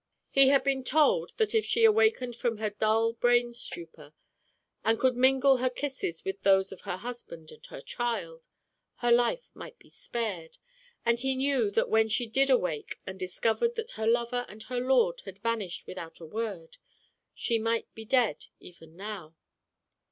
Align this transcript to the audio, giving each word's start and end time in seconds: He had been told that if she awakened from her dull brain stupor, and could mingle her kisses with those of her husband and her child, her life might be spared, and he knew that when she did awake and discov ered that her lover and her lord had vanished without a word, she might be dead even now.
He 0.31 0.47
had 0.47 0.63
been 0.63 0.83
told 0.83 1.37
that 1.37 1.53
if 1.53 1.63
she 1.63 1.83
awakened 1.85 2.35
from 2.35 2.57
her 2.57 2.71
dull 2.71 3.13
brain 3.13 3.53
stupor, 3.53 4.15
and 4.83 4.97
could 4.99 5.15
mingle 5.15 5.57
her 5.57 5.69
kisses 5.69 6.25
with 6.25 6.41
those 6.41 6.71
of 6.71 6.81
her 6.81 6.97
husband 6.97 7.51
and 7.51 7.63
her 7.67 7.81
child, 7.81 8.47
her 8.95 9.11
life 9.11 9.51
might 9.53 9.77
be 9.77 9.91
spared, 9.91 10.57
and 11.05 11.19
he 11.19 11.35
knew 11.35 11.69
that 11.69 11.87
when 11.87 12.09
she 12.09 12.25
did 12.25 12.49
awake 12.49 12.97
and 13.05 13.19
discov 13.19 13.59
ered 13.59 13.75
that 13.75 13.91
her 13.91 14.07
lover 14.07 14.43
and 14.49 14.63
her 14.63 14.79
lord 14.79 15.21
had 15.25 15.37
vanished 15.37 15.85
without 15.85 16.19
a 16.19 16.25
word, 16.25 16.77
she 17.35 17.59
might 17.59 17.93
be 17.93 18.03
dead 18.03 18.45
even 18.59 18.95
now. 18.97 19.35